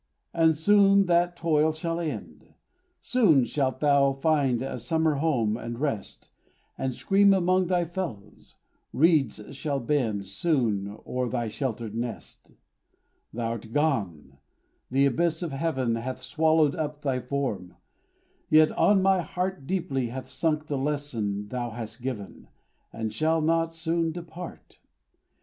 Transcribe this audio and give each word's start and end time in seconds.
And 0.33 0.57
soon 0.57 1.05
that 1.05 1.35
toil 1.35 1.71
shall 1.71 1.99
end; 1.99 2.55
Soon 3.03 3.45
shalt 3.45 3.81
thou 3.81 4.13
find 4.13 4.63
a 4.63 4.79
summer 4.79 5.13
home, 5.17 5.55
and 5.55 5.77
rest, 5.79 6.31
And 6.75 6.91
scream 6.95 7.35
among 7.35 7.67
thy 7.67 7.85
fellows; 7.85 8.55
reeds 8.93 9.39
shall 9.55 9.79
bend, 9.79 10.25
Soon, 10.25 10.97
o'er 11.05 11.29
thy 11.29 11.49
sheltered 11.49 11.93
nest. 11.93 12.49
Thou'rt 13.31 13.73
gone; 13.73 14.39
the 14.89 15.05
abyss 15.05 15.43
of 15.43 15.51
heaven 15.51 15.93
Hath 15.93 16.19
swallowed 16.19 16.73
up 16.73 17.03
thy 17.03 17.19
form; 17.19 17.75
yet, 18.49 18.71
on 18.71 19.03
my 19.03 19.21
heart 19.21 19.67
Deeply 19.67 20.07
hath 20.07 20.27
sunk 20.29 20.65
the 20.65 20.79
lesson 20.79 21.47
thou 21.49 21.69
hast 21.69 22.01
given, 22.01 22.47
And 22.91 23.13
shall 23.13 23.39
not 23.39 23.75
soon 23.75 24.11
depart. 24.11 24.79